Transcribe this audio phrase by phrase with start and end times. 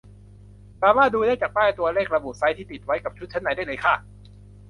[0.81, 3.95] สามารถดูได้จากป้ายตัวเลขระบุไซซ์ที่ติดไว้กับชุดชั้นในได้เลยค่ะ